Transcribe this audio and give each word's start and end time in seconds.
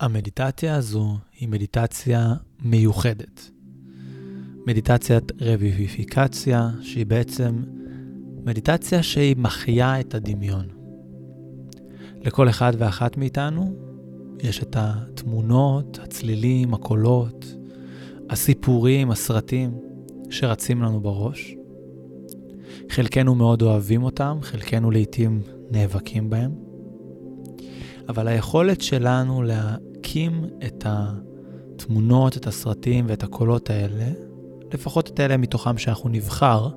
המדיטציה 0.00 0.76
הזו 0.76 1.16
היא 1.40 1.48
מדיטציה 1.48 2.34
מיוחדת. 2.60 3.50
מדיטציית 4.66 5.32
רביביפיקציה, 5.40 6.70
שהיא 6.80 7.06
בעצם 7.06 7.62
מדיטציה 8.44 9.02
שהיא 9.02 9.36
מחיה 9.38 10.00
את 10.00 10.14
הדמיון. 10.14 10.66
לכל 12.22 12.48
אחד 12.48 12.72
ואחת 12.78 13.16
מאיתנו 13.16 13.74
יש 14.42 14.62
את 14.62 14.76
התמונות, 14.78 15.98
הצלילים, 16.02 16.74
הקולות, 16.74 17.54
הסיפורים, 18.30 19.10
הסרטים 19.10 19.78
שרצים 20.30 20.82
לנו 20.82 21.00
בראש. 21.00 21.54
חלקנו 22.90 23.34
מאוד 23.34 23.62
אוהבים 23.62 24.02
אותם, 24.02 24.38
חלקנו 24.42 24.90
לעיתים 24.90 25.42
נאבקים 25.70 26.30
בהם. 26.30 26.66
אבל 28.08 28.28
היכולת 28.28 28.80
שלנו 28.80 29.42
להקים 30.16 30.44
את 30.66 30.86
התמונות, 30.86 32.36
את 32.36 32.46
הסרטים 32.46 33.04
ואת 33.08 33.22
הקולות 33.22 33.70
האלה, 33.70 34.04
לפחות 34.72 35.10
את 35.10 35.20
אלה 35.20 35.36
מתוכם 35.36 35.78
שאנחנו 35.78 36.08
נבחר, 36.08 36.68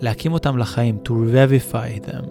להקים 0.00 0.32
אותם 0.32 0.58
לחיים, 0.58 0.98
to 1.04 1.10
revivify 1.10 2.08
them. 2.08 2.26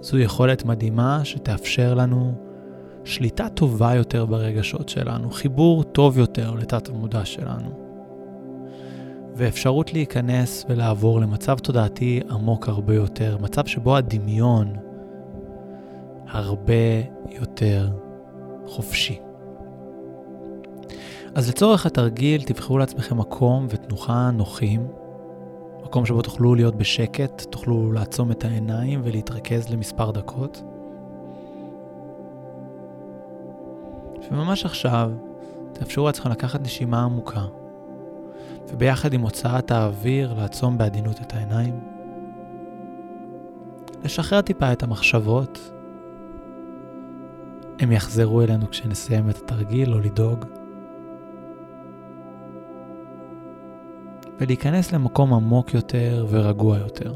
זו 0.00 0.18
יכולת 0.18 0.64
מדהימה 0.64 1.20
שתאפשר 1.24 1.94
לנו 1.94 2.32
שליטה 3.04 3.48
טובה 3.48 3.94
יותר 3.94 4.26
ברגשות 4.26 4.88
שלנו, 4.88 5.30
חיבור 5.30 5.84
טוב 5.84 6.18
יותר 6.18 6.54
לתת 6.54 6.88
המודע 6.88 7.24
שלנו. 7.24 7.70
ואפשרות 9.36 9.92
להיכנס 9.92 10.66
ולעבור 10.68 11.20
למצב 11.20 11.58
תודעתי 11.58 12.20
עמוק 12.30 12.68
הרבה 12.68 12.94
יותר, 12.94 13.38
מצב 13.40 13.66
שבו 13.66 13.96
הדמיון 13.96 14.87
הרבה 16.30 16.74
יותר 17.30 17.88
חופשי. 18.66 19.20
אז 21.34 21.48
לצורך 21.48 21.86
התרגיל 21.86 22.42
תבחרו 22.42 22.78
לעצמכם 22.78 23.18
מקום 23.18 23.66
ותנוחה 23.70 24.30
נוחים, 24.30 24.88
מקום 25.84 26.06
שבו 26.06 26.22
תוכלו 26.22 26.54
להיות 26.54 26.74
בשקט, 26.74 27.42
תוכלו 27.50 27.92
לעצום 27.92 28.30
את 28.30 28.44
העיניים 28.44 29.00
ולהתרכז 29.04 29.68
למספר 29.68 30.10
דקות. 30.10 30.62
וממש 34.30 34.64
עכשיו 34.64 35.10
תאפשרו 35.72 36.06
לעצמכם 36.06 36.30
לקחת 36.30 36.60
נשימה 36.60 37.02
עמוקה. 37.02 37.44
וביחד 38.68 39.12
עם 39.12 39.20
הוצאת 39.20 39.70
האוויר 39.70 40.34
לעצום 40.34 40.78
בעדינות 40.78 41.20
את 41.20 41.34
העיניים. 41.34 41.80
לשחרר 44.04 44.40
טיפה 44.40 44.72
את 44.72 44.82
המחשבות. 44.82 45.70
הם 47.78 47.92
יחזרו 47.92 48.42
אלינו 48.42 48.70
כשנסיים 48.70 49.30
את 49.30 49.36
התרגיל, 49.36 49.90
לא 49.90 50.00
לדאוג. 50.00 50.44
ולהיכנס 54.40 54.92
למקום 54.92 55.32
עמוק 55.32 55.74
יותר 55.74 56.26
ורגוע 56.30 56.78
יותר. 56.78 57.14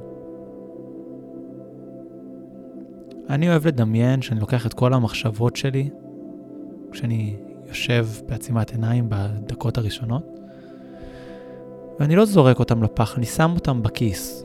אני 3.31 3.49
אוהב 3.49 3.67
לדמיין 3.67 4.23
שאני 4.23 4.41
לוקח 4.41 4.67
את 4.67 4.75
כל 4.75 4.95
המחשבות 4.95 5.57
שלי 5.57 5.91
כשאני 6.91 7.37
יושב 7.69 8.07
בעצימת 8.29 8.71
עיניים 8.71 9.07
בדקות 9.09 9.79
הראשונות, 9.79 10.41
ואני 12.01 12.17
לא 12.17 12.25
זורק 12.25 12.59
אותם 12.59 12.83
לפח, 12.83 13.19
אני 13.19 13.27
שם 13.27 13.53
אותם 13.55 13.83
בכיס. 13.83 14.45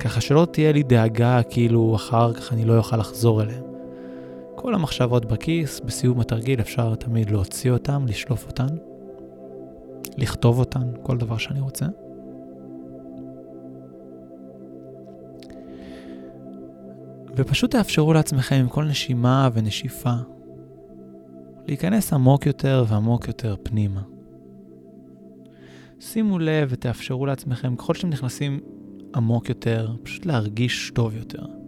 ככה 0.00 0.20
שלא 0.20 0.46
תהיה 0.50 0.72
לי 0.72 0.82
דאגה 0.82 1.42
כאילו 1.42 1.92
אחר 1.96 2.32
כך 2.32 2.52
אני 2.52 2.64
לא 2.64 2.76
אוכל 2.76 2.96
לחזור 2.96 3.42
אליהם. 3.42 3.73
כל 4.64 4.74
המחשבות 4.74 5.24
בכיס, 5.24 5.80
בסיום 5.80 6.20
התרגיל 6.20 6.60
אפשר 6.60 6.94
תמיד 6.94 7.30
להוציא 7.30 7.70
אותם, 7.70 8.06
לשלוף 8.08 8.46
אותן, 8.46 8.66
לכתוב 10.16 10.58
אותן, 10.58 10.92
כל 11.02 11.18
דבר 11.18 11.36
שאני 11.36 11.60
רוצה. 11.60 11.86
ופשוט 17.36 17.70
תאפשרו 17.70 18.12
לעצמכם 18.12 18.56
עם 18.56 18.68
כל 18.68 18.84
נשימה 18.84 19.48
ונשיפה 19.52 20.14
להיכנס 21.66 22.12
עמוק 22.12 22.46
יותר 22.46 22.84
ועמוק 22.88 23.28
יותר 23.28 23.56
פנימה. 23.62 24.02
שימו 26.00 26.38
לב 26.38 26.68
ותאפשרו 26.70 27.26
לעצמכם, 27.26 27.76
ככל 27.76 27.94
שאתם 27.94 28.08
נכנסים 28.08 28.60
עמוק 29.14 29.48
יותר, 29.48 29.92
פשוט 30.02 30.26
להרגיש 30.26 30.90
טוב 30.94 31.16
יותר. 31.16 31.63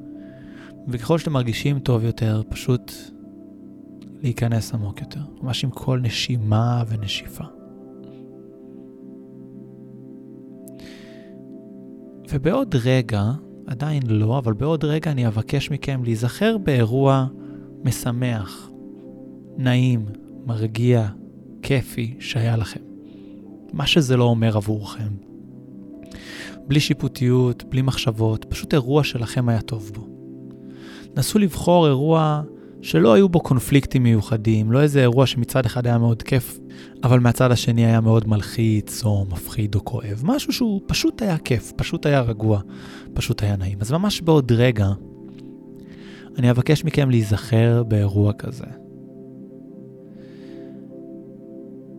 וככל 0.88 1.18
שאתם 1.18 1.32
מרגישים 1.32 1.78
טוב 1.78 2.04
יותר, 2.04 2.42
פשוט 2.48 2.92
להיכנס 4.22 4.74
עמוק 4.74 5.00
יותר, 5.00 5.20
ממש 5.42 5.64
עם 5.64 5.70
כל 5.70 6.00
נשימה 6.02 6.84
ונשיפה. 6.88 7.44
ובעוד 12.30 12.74
רגע, 12.84 13.22
עדיין 13.66 14.02
לא, 14.06 14.38
אבל 14.38 14.52
בעוד 14.52 14.84
רגע 14.84 15.10
אני 15.10 15.26
אבקש 15.26 15.70
מכם 15.70 16.04
להיזכר 16.04 16.58
באירוע 16.58 17.26
משמח, 17.84 18.70
נעים, 19.56 20.06
מרגיע, 20.46 21.08
כיפי 21.62 22.16
שהיה 22.20 22.56
לכם. 22.56 22.80
מה 23.72 23.86
שזה 23.86 24.16
לא 24.16 24.24
אומר 24.24 24.56
עבורכם. 24.56 25.08
בלי 26.68 26.80
שיפוטיות, 26.80 27.64
בלי 27.64 27.82
מחשבות, 27.82 28.44
פשוט 28.44 28.74
אירוע 28.74 29.04
שלכם 29.04 29.48
היה 29.48 29.60
טוב 29.60 29.90
בו. 29.94 30.15
נסו 31.16 31.38
לבחור 31.38 31.86
אירוע 31.86 32.42
שלא 32.82 33.12
היו 33.12 33.28
בו 33.28 33.40
קונפליקטים 33.40 34.02
מיוחדים, 34.02 34.72
לא 34.72 34.82
איזה 34.82 35.00
אירוע 35.00 35.26
שמצד 35.26 35.66
אחד 35.66 35.86
היה 35.86 35.98
מאוד 35.98 36.22
כיף, 36.22 36.58
אבל 37.04 37.20
מהצד 37.20 37.50
השני 37.50 37.86
היה 37.86 38.00
מאוד 38.00 38.28
מלחיץ 38.28 39.04
או 39.04 39.26
מפחיד 39.30 39.74
או 39.74 39.84
כואב. 39.84 40.22
משהו 40.24 40.52
שהוא 40.52 40.80
פשוט 40.86 41.22
היה 41.22 41.38
כיף, 41.38 41.72
פשוט 41.76 42.06
היה 42.06 42.20
רגוע, 42.20 42.60
פשוט 43.14 43.42
היה 43.42 43.56
נעים. 43.56 43.78
אז 43.80 43.92
ממש 43.92 44.20
בעוד 44.20 44.52
רגע, 44.52 44.88
אני 46.38 46.50
אבקש 46.50 46.84
מכם 46.84 47.10
להיזכר 47.10 47.82
באירוע 47.82 48.32
כזה. 48.32 48.66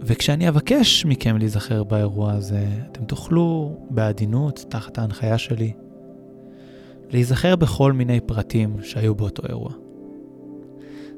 וכשאני 0.01 0.49
אבקש 0.49 1.05
מכם 1.05 1.37
להיזכר 1.37 1.83
באירוע 1.83 2.33
הזה, 2.33 2.67
אתם 2.91 3.05
תוכלו 3.05 3.77
בעדינות, 3.89 4.65
תחת 4.69 4.97
ההנחיה 4.97 5.37
שלי, 5.37 5.73
להיזכר 7.09 7.55
בכל 7.55 7.93
מיני 7.93 8.19
פרטים 8.19 8.75
שהיו 8.81 9.15
באותו 9.15 9.43
אירוע. 9.49 9.71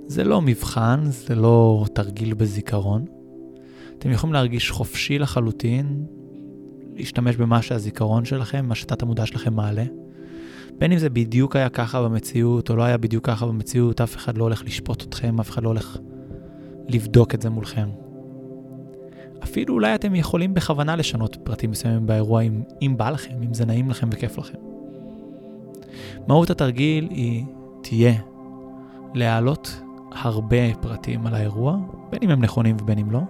זה 0.08 0.24
לא 0.24 0.42
מבחן, 0.42 1.00
זה 1.06 1.36
לא 1.36 1.86
תרגיל 1.94 2.34
בזיכרון. 2.34 3.06
אתם 3.98 4.12
יכולים 4.12 4.34
להרגיש 4.34 4.72
חופשי 4.72 5.20
לחלוטין, 5.20 6.06
להשתמש 6.96 7.36
במה 7.36 7.62
שהזיכרון 7.62 8.26
שלכם, 8.26 8.66
מה 8.66 8.76
שתת 8.76 9.02
המודע 9.02 9.26
שלכם 9.26 9.54
מעלה. 9.54 9.84
בין 10.80 10.92
אם 10.92 10.98
זה 10.98 11.10
בדיוק 11.10 11.56
היה 11.56 11.70
ככה 11.70 12.04
במציאות, 12.04 12.70
או 12.70 12.76
לא 12.76 12.84
היה 12.84 12.98
בדיוק 12.98 13.26
ככה 13.26 13.46
במציאות, 13.46 14.02
אף 14.02 14.16
אחד 14.16 14.38
לא 14.38 14.44
הולך 14.44 14.64
לשפוט 14.66 15.04
אתכם, 15.04 15.40
אף 15.40 15.50
אחד 15.50 15.64
לא 15.64 15.68
הולך 15.68 15.98
לבדוק 16.88 17.36
את 17.36 17.42
זה 17.42 17.50
מולכם. 17.50 17.90
אפילו 19.44 19.74
אולי 19.74 19.96
אתם 19.96 20.16
יכולים 20.16 20.54
בכוונה 20.54 20.96
לשנות 20.96 21.38
פרטים 21.44 21.72
מסוימים 21.72 22.06
באירוע 22.06 22.42
אם, 22.42 22.62
אם 22.82 22.94
בא 22.98 23.10
לכם, 23.10 23.44
אם 23.44 23.54
זה 23.54 23.66
נעים 23.66 23.90
לכם 23.90 24.10
וכיף 24.12 24.38
לכם. 24.38 24.69
מהות 26.28 26.50
התרגיל 26.50 27.08
היא 27.10 27.46
תהיה 27.82 28.14
להעלות 29.14 29.82
הרבה 30.12 30.76
פרטים 30.82 31.28
על 31.28 31.34
האירוע, 31.36 31.78
בין 32.10 32.20
אם 32.24 32.30
הם 32.30 32.42
נכונים 32.42 32.78
ובין 32.82 33.00
אם 33.00 33.12
לא, 33.12 33.22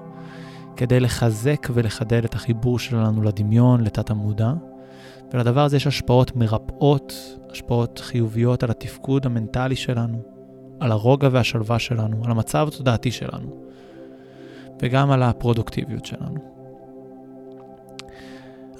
כדי 0.75 0.99
לחזק 0.99 1.67
ולחדד 1.73 2.23
את 2.23 2.33
החיבור 2.33 2.79
שלנו 2.79 3.21
לדמיון, 3.21 3.83
לתת 3.83 4.09
המודע, 4.09 4.53
ולדבר 5.33 5.63
הזה 5.63 5.77
יש 5.77 5.87
השפעות 5.87 6.35
מרפאות, 6.35 7.13
השפעות 7.51 7.99
חיוביות 7.99 8.63
על 8.63 8.71
התפקוד 8.71 9.25
המנטלי 9.25 9.75
שלנו, 9.75 10.21
על 10.79 10.91
הרוגע 10.91 11.29
והשלווה 11.31 11.79
שלנו, 11.79 12.25
על 12.25 12.31
המצב 12.31 12.67
התודעתי 12.67 13.11
שלנו. 13.11 13.69
וגם 14.81 15.11
על 15.11 15.23
הפרודוקטיביות 15.23 16.05
שלנו. 16.05 16.39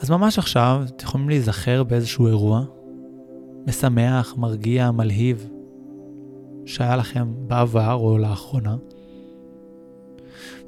אז 0.02 0.10
ממש 0.10 0.40
עכשיו 0.40 0.84
אתם 0.86 1.06
יכולים 1.06 1.30
להיזכר 1.30 1.84
באיזשהו 1.84 2.28
אירוע 2.28 2.64
משמח, 3.70 4.36
מרגיע, 4.38 4.92
מלהיב, 4.92 5.50
שהיה 6.66 6.96
לכם 6.96 7.34
בעבר 7.48 7.94
או 7.94 8.18
לאחרונה. 8.18 8.76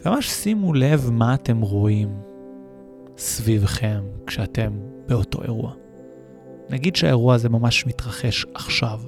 וממש 0.06 0.30
שימו 0.30 0.74
לב 0.74 1.10
מה 1.12 1.34
אתם 1.34 1.62
רואים 1.62 2.10
סביבכם 3.18 4.04
כשאתם 4.28 4.74
באותו 5.08 5.44
אירוע. 5.44 5.74
נגיד 6.70 6.96
שהאירוע 6.96 7.36
הזה 7.36 7.50
ממש 7.50 7.88
מתרחש 7.88 8.46
עכשיו. 8.54 9.00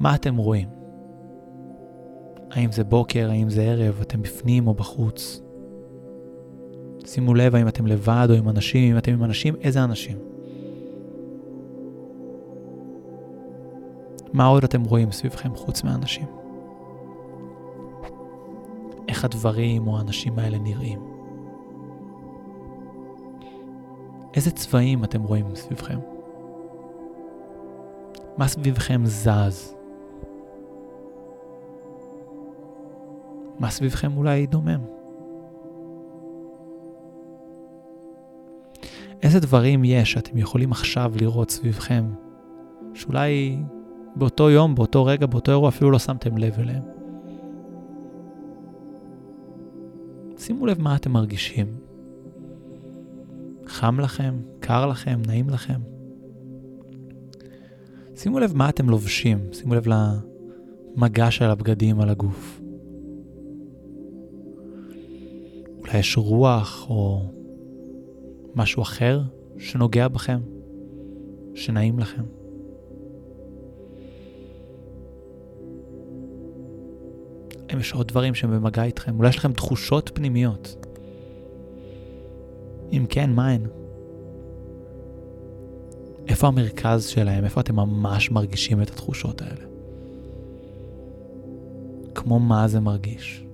מה 0.00 0.14
אתם 0.14 0.36
רואים? 0.36 0.68
האם 2.50 2.72
זה 2.72 2.84
בוקר, 2.84 3.30
האם 3.30 3.50
זה 3.50 3.62
ערב, 3.62 3.98
אתם 4.02 4.22
בפנים 4.22 4.66
או 4.66 4.74
בחוץ. 4.74 5.42
שימו 7.06 7.34
לב 7.34 7.54
האם 7.54 7.68
אתם 7.68 7.86
לבד 7.86 8.26
או 8.30 8.34
עם 8.34 8.48
אנשים, 8.48 8.92
אם 8.92 8.98
אתם 8.98 9.12
עם 9.12 9.24
אנשים, 9.24 9.54
איזה 9.60 9.84
אנשים. 9.84 10.31
מה 14.32 14.46
עוד 14.46 14.64
אתם 14.64 14.82
רואים 14.82 15.12
סביבכם 15.12 15.54
חוץ 15.54 15.84
מאנשים? 15.84 16.26
איך 19.08 19.24
הדברים 19.24 19.86
או 19.86 19.98
האנשים 19.98 20.38
האלה 20.38 20.58
נראים. 20.58 21.00
איזה 24.34 24.50
צבעים 24.50 25.04
אתם 25.04 25.22
רואים 25.22 25.54
סביבכם? 25.54 25.98
מה 28.36 28.48
סביבכם 28.48 29.06
זז? 29.06 29.74
מה 33.58 33.70
סביבכם 33.70 34.16
אולי 34.16 34.46
דומם? 34.46 34.80
איזה 39.22 39.40
דברים 39.40 39.84
יש 39.84 40.12
שאתם 40.12 40.38
יכולים 40.38 40.72
עכשיו 40.72 41.12
לראות 41.20 41.50
סביבכם, 41.50 42.04
שאולי 42.94 43.58
באותו 44.16 44.50
יום, 44.50 44.74
באותו 44.74 45.04
רגע, 45.04 45.26
באותו 45.26 45.52
אירוע 45.52 45.68
אפילו 45.68 45.90
לא 45.90 45.98
שמתם 45.98 46.36
לב 46.36 46.58
אליהם? 46.58 46.82
שימו 50.38 50.66
לב 50.66 50.80
מה 50.80 50.96
אתם 50.96 51.12
מרגישים. 51.12 51.66
חם 53.66 54.00
לכם? 54.00 54.34
קר 54.60 54.86
לכם? 54.86 55.20
נעים 55.26 55.50
לכם? 55.50 55.80
שימו 58.16 58.38
לב 58.38 58.56
מה 58.56 58.68
אתם 58.68 58.90
לובשים, 58.90 59.38
שימו 59.52 59.74
לב 59.74 59.84
למגע 60.96 61.30
של 61.30 61.44
הבגדים 61.44 62.00
על 62.00 62.08
הגוף. 62.08 62.60
אולי 65.78 65.98
יש 65.98 66.16
רוח 66.16 66.90
או 66.90 67.22
משהו 68.54 68.82
אחר 68.82 69.22
שנוגע 69.58 70.08
בכם, 70.08 70.40
שנעים 71.54 71.98
לכם. 71.98 72.41
אם 77.74 77.78
יש 77.78 77.92
עוד 77.92 78.08
דברים 78.08 78.34
שהם 78.34 78.50
במגע 78.50 78.84
איתכם, 78.84 79.18
אולי 79.18 79.28
יש 79.28 79.36
לכם 79.36 79.52
תחושות 79.52 80.10
פנימיות. 80.14 80.76
אם 82.92 83.06
כן, 83.08 83.30
מה 83.30 83.48
הן? 83.48 83.66
איפה 86.28 86.46
המרכז 86.46 87.06
שלהם? 87.06 87.44
איפה 87.44 87.60
אתם 87.60 87.76
ממש 87.76 88.30
מרגישים 88.30 88.82
את 88.82 88.90
התחושות 88.90 89.42
האלה? 89.42 89.64
כמו 92.14 92.38
מה 92.38 92.68
זה 92.68 92.80
מרגיש? 92.80 93.44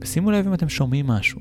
ושימו 0.00 0.30
לב 0.30 0.46
אם 0.46 0.54
אתם 0.54 0.68
שומעים 0.68 1.06
משהו. 1.06 1.40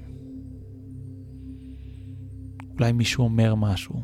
אולי 2.79 2.91
מישהו 2.91 3.23
אומר 3.23 3.55
משהו. 3.55 3.95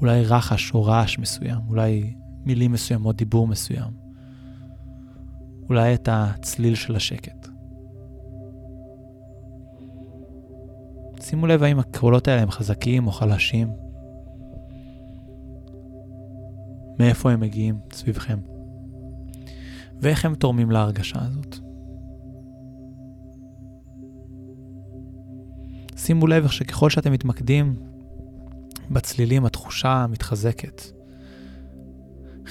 אולי 0.00 0.24
רחש 0.24 0.74
או 0.74 0.84
רעש 0.84 1.18
מסוים. 1.18 1.58
אולי 1.68 2.14
מילים 2.44 2.72
מסוימות, 2.72 3.16
דיבור 3.16 3.46
מסוים. 3.46 3.90
אולי 5.68 5.94
את 5.94 6.08
הצליל 6.12 6.74
של 6.74 6.96
השקט. 6.96 7.48
שימו 11.20 11.46
לב 11.46 11.62
האם 11.62 11.78
הקולות 11.78 12.28
האלה 12.28 12.42
הם 12.42 12.50
חזקים 12.50 13.06
או 13.06 13.12
חלשים. 13.12 13.72
מאיפה 16.98 17.30
הם 17.32 17.40
מגיעים 17.40 17.78
סביבכם. 17.92 18.38
ואיך 20.00 20.24
הם 20.24 20.34
תורמים 20.34 20.70
להרגשה 20.70 21.18
הזאת. 21.22 21.58
שימו 25.96 26.26
לב 26.26 26.42
איך 26.42 26.52
שככל 26.52 26.90
שאתם 26.90 27.12
מתמקדים 27.12 27.76
בצלילים, 28.90 29.44
התחושה 29.44 30.06
מתחזקת. 30.10 30.82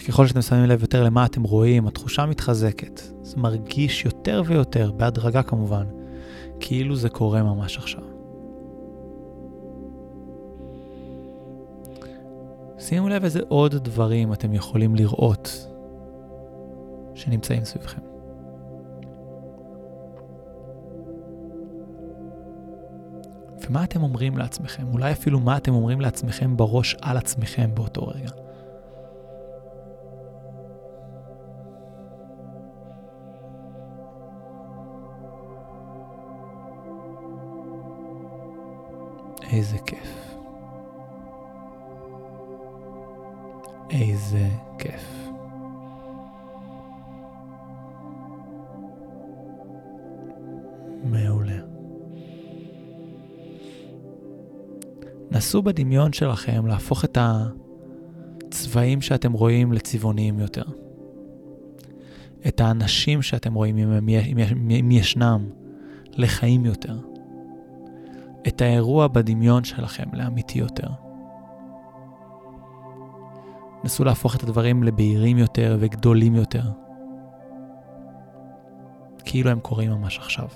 ככל 0.07 0.27
שאתם 0.27 0.41
שמים 0.41 0.63
לב 0.63 0.81
יותר 0.81 1.03
למה 1.03 1.25
אתם 1.25 1.43
רואים, 1.43 1.87
התחושה 1.87 2.25
מתחזקת. 2.25 3.01
זה 3.21 3.37
מרגיש 3.37 4.05
יותר 4.05 4.43
ויותר, 4.45 4.91
בהדרגה 4.91 5.43
כמובן, 5.43 5.85
כאילו 6.59 6.95
זה 6.95 7.09
קורה 7.09 7.43
ממש 7.43 7.77
עכשיו. 7.77 8.03
שימו 12.79 13.09
לב 13.09 13.23
איזה 13.23 13.39
עוד 13.47 13.75
דברים 13.75 14.33
אתם 14.33 14.53
יכולים 14.53 14.95
לראות 14.95 15.67
שנמצאים 17.15 17.65
סביבכם. 17.65 18.10
ומה 23.71 23.83
אתם 23.83 24.03
אומרים 24.03 24.37
לעצמכם? 24.37 24.87
אולי 24.93 25.11
אפילו 25.11 25.39
מה 25.39 25.57
אתם 25.57 25.73
אומרים 25.73 26.01
לעצמכם 26.01 26.57
בראש 26.57 26.95
על 27.01 27.17
עצמכם 27.17 27.69
באותו 27.73 28.07
רגע. 28.07 28.31
איזה 39.51 39.77
כיף. 39.77 40.35
איזה 43.89 44.47
כיף. 44.77 45.31
נסו 55.41 55.61
בדמיון 55.61 56.13
שלכם 56.13 56.65
להפוך 56.65 57.05
את 57.05 57.17
הצבעים 58.47 59.01
שאתם 59.01 59.31
רואים 59.33 59.71
לצבעוניים 59.73 60.39
יותר. 60.39 60.63
את 62.47 62.61
האנשים 62.61 63.21
שאתם 63.21 63.53
רואים, 63.53 63.77
אם, 63.77 63.89
הם, 63.91 64.09
אם, 64.09 64.37
אם 64.79 64.91
ישנם, 64.91 65.49
לחיים 66.13 66.65
יותר. 66.65 66.99
את 68.47 68.61
האירוע 68.61 69.07
בדמיון 69.07 69.63
שלכם 69.63 70.03
לאמיתי 70.13 70.59
יותר. 70.59 70.87
נסו 73.83 74.03
להפוך 74.03 74.35
את 74.35 74.43
הדברים 74.43 74.83
לבהירים 74.83 75.37
יותר 75.37 75.77
וגדולים 75.79 76.35
יותר. 76.35 76.63
כאילו 79.25 79.49
הם 79.49 79.59
קורים 79.59 79.91
ממש 79.91 80.17
עכשיו. 80.17 80.47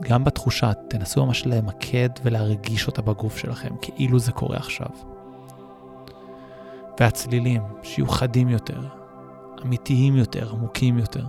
גם 0.00 0.24
בתחושה, 0.24 0.72
תנסו 0.90 1.26
ממש 1.26 1.46
למקד 1.46 2.08
ולהרגיש 2.22 2.86
אותה 2.86 3.02
בגוף 3.02 3.36
שלכם, 3.38 3.74
כאילו 3.80 4.18
זה 4.18 4.32
קורה 4.32 4.56
עכשיו. 4.56 4.88
והצלילים, 7.00 7.62
שיהיו 7.82 8.08
חדים 8.08 8.48
יותר, 8.48 8.80
אמיתיים 9.64 10.16
יותר, 10.16 10.50
עמוקים 10.50 10.98
יותר. 10.98 11.24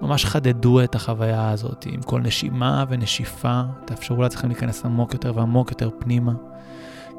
ממש 0.00 0.24
חדדו 0.24 0.84
את 0.84 0.94
החוויה 0.94 1.50
הזאת 1.50 1.86
עם 1.90 2.02
כל 2.02 2.20
נשימה 2.20 2.84
ונשיפה, 2.88 3.62
תאפשרו 3.84 4.22
לעצמכם 4.22 4.48
להיכנס 4.48 4.84
עמוק 4.84 5.12
יותר 5.12 5.32
ועמוק 5.34 5.70
יותר 5.70 5.90
פנימה. 5.98 6.32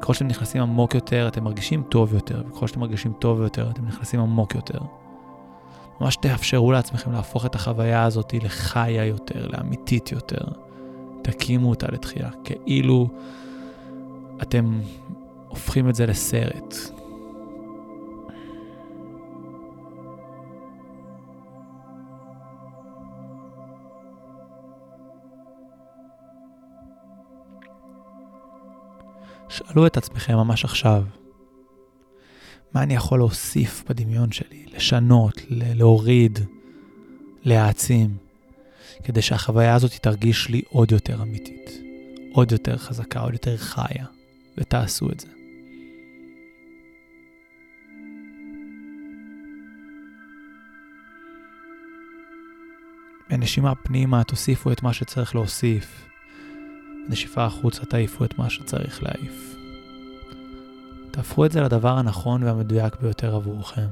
ככל 0.00 0.14
שאתם 0.14 0.26
נכנסים 0.26 0.62
עמוק 0.62 0.94
יותר, 0.94 1.28
אתם 1.28 1.44
מרגישים 1.44 1.82
טוב 1.88 2.14
יותר, 2.14 2.42
וככל 2.48 2.66
שאתם 2.66 2.80
מרגישים 2.80 3.12
טוב 3.12 3.40
יותר, 3.40 3.70
אתם 3.70 3.86
נכנסים 3.86 4.20
עמוק 4.20 4.54
יותר. 4.54 4.78
ממש 6.00 6.16
תאפשרו 6.16 6.72
לעצמכם 6.72 7.12
להפוך 7.12 7.46
את 7.46 7.54
החוויה 7.54 8.04
הזאת 8.04 8.34
לחיה 8.42 9.04
יותר, 9.04 9.46
לאמיתית 9.46 10.12
יותר. 10.12 10.44
תקימו 11.22 11.70
אותה 11.70 11.86
לתחייה, 11.92 12.30
כאילו 12.44 13.08
אתם 14.42 14.80
הופכים 15.48 15.88
את 15.88 15.94
זה 15.94 16.06
לסרט. 16.06 16.74
שאלו 29.48 29.86
את 29.86 29.96
עצמכם 29.96 30.34
ממש 30.34 30.64
עכשיו, 30.64 31.02
מה 32.74 32.82
אני 32.82 32.94
יכול 32.94 33.18
להוסיף 33.18 33.84
בדמיון 33.88 34.32
שלי, 34.32 34.64
לשנות, 34.66 35.42
להוריד, 35.50 36.38
להעצים, 37.44 38.16
כדי 39.04 39.22
שהחוויה 39.22 39.74
הזאת 39.74 39.92
תרגיש 39.92 40.48
לי 40.48 40.62
עוד 40.68 40.92
יותר 40.92 41.22
אמיתית, 41.22 41.70
עוד 42.32 42.52
יותר 42.52 42.76
חזקה, 42.76 43.20
עוד 43.20 43.32
יותר 43.32 43.56
חיה, 43.56 44.06
ותעשו 44.58 45.12
את 45.12 45.20
זה. 45.20 45.28
בנשימה 53.30 53.74
פנימה 53.74 54.24
תוסיפו 54.24 54.72
את 54.72 54.82
מה 54.82 54.92
שצריך 54.92 55.34
להוסיף. 55.34 56.06
בנשיפה 57.08 57.44
החוצה 57.44 57.84
תעיפו 57.84 58.24
את 58.24 58.38
מה 58.38 58.50
שצריך 58.50 59.02
להעיף. 59.02 59.57
והפכו 61.18 61.44
את 61.44 61.52
זה 61.52 61.60
לדבר 61.60 61.98
הנכון 61.98 62.42
והמדויק 62.42 62.96
ביותר 62.96 63.34
עבורכם. 63.34 63.86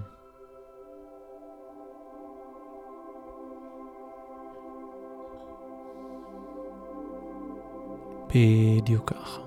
בדיוק 8.29 9.13
ככה. 9.13 9.41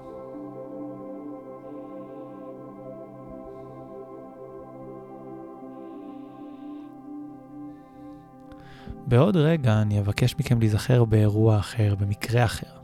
בעוד 9.08 9.38
רגע 9.38 9.82
אני 9.82 10.00
אבקש 10.00 10.36
מכם 10.40 10.60
להיזכר 10.60 11.06
באירוע 11.06 11.60
אחר, 11.60 11.96
במקרה 11.96 12.46
אחר. 12.46 12.79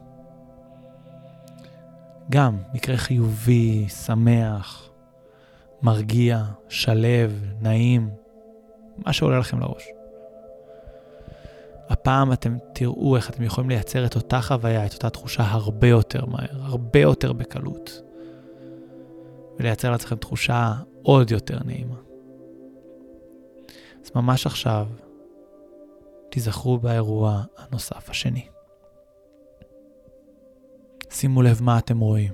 גם 2.36 2.58
מקרה 2.74 2.98
חיובי, 2.98 3.90
שמח, 3.90 4.90
מרגיע, 5.82 6.44
שלב, 6.70 7.44
נעים, 7.62 8.10
מה 8.98 9.14
שעולה 9.14 9.40
לכם 9.40 9.60
לראש. 9.60 9.84
הפעם 11.90 12.34
אתם 12.34 12.58
תראו 12.74 13.16
איך 13.16 13.30
אתם 13.30 13.44
יכולים 13.44 13.70
לייצר 13.70 14.06
את 14.06 14.16
אותה 14.16 14.42
חוויה, 14.42 14.86
את 14.86 14.94
אותה 14.94 15.10
תחושה 15.10 15.44
הרבה 15.44 15.88
יותר 15.88 16.26
מהר, 16.26 16.62
הרבה 16.62 17.00
יותר 17.00 17.34
בקלות. 17.34 18.02
ולייצר 19.60 19.92
לעצמכם 19.92 20.16
תחושה 20.16 20.74
עוד 21.02 21.32
יותר 21.32 21.58
נעימה. 21.66 21.98
אז 24.04 24.12
ממש 24.16 24.46
עכשיו, 24.46 24.88
תיזכרו 26.30 26.78
באירוע 26.78 27.44
הנוסף 27.58 28.10
השני. 28.10 28.55
שימו 31.10 31.42
לב 31.42 31.64
מה 31.64 31.78
אתם 31.78 32.00
רואים. 32.00 32.34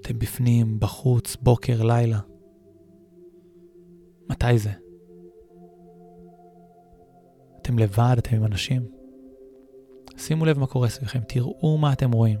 אתם 0.00 0.18
בפנים, 0.18 0.80
בחוץ, 0.80 1.36
בוקר, 1.36 1.82
לילה. 1.82 2.18
מתי 4.30 4.58
זה? 4.58 4.70
אתם 7.62 7.78
לבד, 7.78 8.14
אתם 8.18 8.36
עם 8.36 8.44
אנשים. 8.44 8.86
שימו 10.16 10.44
לב 10.44 10.58
מה 10.58 10.66
קורה 10.66 10.88
סביבכם, 10.88 11.20
תראו 11.28 11.78
מה 11.78 11.92
אתם 11.92 12.12
רואים. 12.12 12.38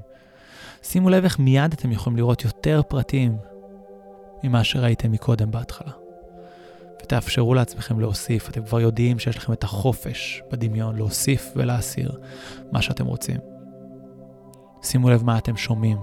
שימו 0.82 1.10
לב 1.10 1.24
איך 1.24 1.38
מיד 1.38 1.72
אתם 1.72 1.92
יכולים 1.92 2.16
לראות 2.16 2.44
יותר 2.44 2.80
פרטים 2.88 3.36
ממה 4.44 4.64
שראיתם 4.64 5.12
מקודם 5.12 5.50
בהתחלה. 5.50 6.05
ותאפשרו 7.06 7.54
לעצמכם 7.54 8.00
להוסיף, 8.00 8.48
אתם 8.48 8.64
כבר 8.64 8.80
יודעים 8.80 9.18
שיש 9.18 9.36
לכם 9.36 9.52
את 9.52 9.64
החופש 9.64 10.42
בדמיון 10.52 10.96
להוסיף 10.96 11.52
ולהסיר 11.56 12.20
מה 12.72 12.82
שאתם 12.82 13.06
רוצים. 13.06 13.36
שימו 14.82 15.10
לב 15.10 15.24
מה 15.24 15.38
אתם 15.38 15.56
שומעים, 15.56 15.98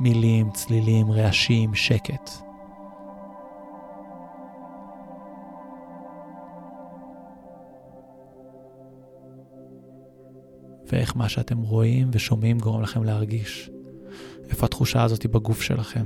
מילים, 0.00 0.50
צלילים, 0.50 1.12
רעשים, 1.12 1.74
שקט. 1.74 2.30
ואיך 10.86 11.16
מה 11.16 11.28
שאתם 11.28 11.58
רואים 11.58 12.08
ושומעים 12.12 12.58
גורם 12.58 12.82
לכם 12.82 13.04
להרגיש. 13.04 13.70
איפה 14.50 14.66
התחושה 14.66 15.02
הזאת 15.02 15.26
בגוף 15.26 15.62
שלכם. 15.62 16.04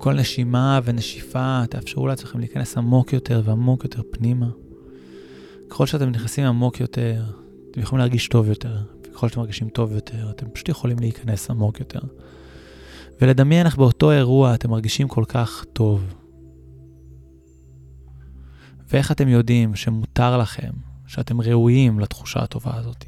כל 0.00 0.14
נשימה 0.14 0.80
ונשיפה 0.84 1.62
תאפשרו 1.70 2.06
לעצמכם 2.06 2.38
להיכנס 2.38 2.78
עמוק 2.78 3.12
יותר 3.12 3.42
ועמוק 3.44 3.84
יותר 3.84 4.02
פנימה. 4.10 4.46
ככל 5.68 5.86
שאתם 5.86 6.10
נכנסים 6.10 6.44
עמוק 6.44 6.80
יותר, 6.80 7.24
אתם 7.70 7.80
יכולים 7.80 7.98
להרגיש 7.98 8.28
טוב 8.28 8.48
יותר. 8.48 8.78
וככל 9.02 9.28
שאתם 9.28 9.40
מרגישים 9.40 9.68
טוב 9.68 9.92
יותר, 9.92 10.30
אתם 10.30 10.46
פשוט 10.50 10.68
יכולים 10.68 10.98
להיכנס 10.98 11.50
עמוק 11.50 11.80
יותר. 11.80 12.00
ולדמיין 13.20 13.66
איך 13.66 13.76
באותו 13.76 14.12
אירוע 14.12 14.54
אתם 14.54 14.70
מרגישים 14.70 15.08
כל 15.08 15.24
כך 15.28 15.64
טוב. 15.72 16.14
ואיך 18.88 19.12
אתם 19.12 19.28
יודעים 19.28 19.76
שמותר 19.76 20.38
לכם, 20.38 20.70
שאתם 21.06 21.40
ראויים 21.40 22.00
לתחושה 22.00 22.40
הטובה 22.40 22.76
הזאת. 22.76 23.04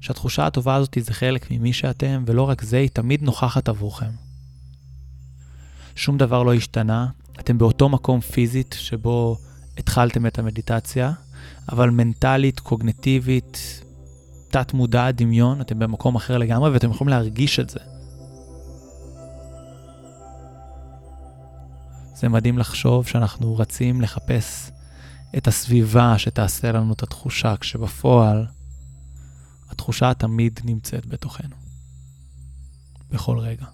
שהתחושה 0.00 0.46
הטובה 0.46 0.74
הזאת 0.74 0.96
זה 1.00 1.12
חלק 1.12 1.50
ממי 1.50 1.72
שאתם, 1.72 2.24
ולא 2.26 2.42
רק 2.42 2.62
זה, 2.62 2.76
היא 2.76 2.90
תמיד 2.92 3.22
נוכחת 3.22 3.68
עבורכם. 3.68 4.23
שום 5.94 6.18
דבר 6.18 6.42
לא 6.42 6.54
השתנה, 6.54 7.06
אתם 7.40 7.58
באותו 7.58 7.88
מקום 7.88 8.20
פיזית 8.20 8.76
שבו 8.78 9.36
התחלתם 9.78 10.26
את 10.26 10.38
המדיטציה, 10.38 11.12
אבל 11.68 11.90
מנטלית, 11.90 12.60
קוגנטיבית, 12.60 13.80
תת-מודע, 14.50 15.10
דמיון, 15.10 15.60
אתם 15.60 15.78
במקום 15.78 16.16
אחר 16.16 16.38
לגמרי 16.38 16.70
ואתם 16.70 16.90
יכולים 16.90 17.08
להרגיש 17.08 17.60
את 17.60 17.70
זה. 17.70 17.80
זה 22.14 22.28
מדהים 22.28 22.58
לחשוב 22.58 23.06
שאנחנו 23.06 23.56
רצים 23.56 24.00
לחפש 24.00 24.70
את 25.36 25.48
הסביבה 25.48 26.18
שתעשה 26.18 26.72
לנו 26.72 26.92
את 26.92 27.02
התחושה, 27.02 27.56
כשבפועל 27.56 28.46
התחושה 29.70 30.14
תמיד 30.14 30.60
נמצאת 30.64 31.06
בתוכנו. 31.06 31.56
בכל 33.10 33.38
רגע. 33.38 33.66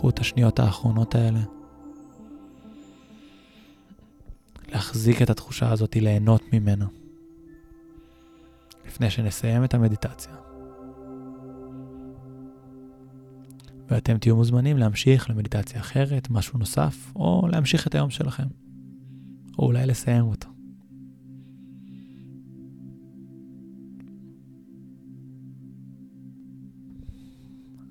קחו 0.00 0.10
את 0.10 0.18
השניות 0.18 0.58
האחרונות 0.58 1.14
האלה. 1.14 1.40
להחזיק 4.68 5.22
את 5.22 5.30
התחושה 5.30 5.72
הזאת, 5.72 5.96
ליהנות 5.96 6.42
ממנה. 6.52 6.86
לפני 8.86 9.10
שנסיים 9.10 9.64
את 9.64 9.74
המדיטציה. 9.74 10.32
ואתם 13.88 14.18
תהיו 14.18 14.36
מוזמנים 14.36 14.78
להמשיך 14.78 15.30
למדיטציה 15.30 15.80
אחרת, 15.80 16.30
משהו 16.30 16.58
נוסף, 16.58 17.12
או 17.16 17.48
להמשיך 17.50 17.86
את 17.86 17.94
היום 17.94 18.10
שלכם. 18.10 18.46
או 19.58 19.66
אולי 19.66 19.86
לסיים 19.86 20.24
אותו. 20.24 20.48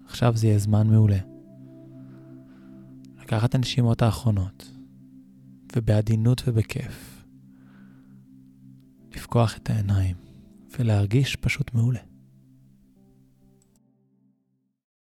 עכשיו 0.06 0.38
זה 0.38 0.48
יהיה 0.48 0.60
זמן 0.60 0.88
מעולה. 0.88 1.39
לקחת 3.30 3.50
את 3.50 3.56
הנשימות 3.56 4.02
האחרונות, 4.02 4.72
ובעדינות 5.76 6.42
ובכיף, 6.48 7.26
לפקוח 9.16 9.58
את 9.58 9.70
העיניים 9.70 10.16
ולהרגיש 10.80 11.36
פשוט 11.36 11.74
מעולה. 11.74 12.09